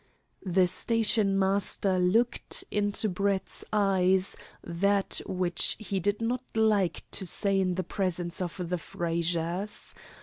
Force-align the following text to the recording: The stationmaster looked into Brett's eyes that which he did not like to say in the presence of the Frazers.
The 0.47 0.65
stationmaster 0.65 1.99
looked 1.99 2.63
into 2.71 3.07
Brett's 3.07 3.63
eyes 3.71 4.35
that 4.63 5.21
which 5.27 5.75
he 5.77 5.99
did 5.99 6.21
not 6.23 6.41
like 6.57 7.03
to 7.11 7.23
say 7.27 7.59
in 7.59 7.75
the 7.75 7.83
presence 7.83 8.41
of 8.41 8.67
the 8.69 8.79
Frazers. 8.79 9.93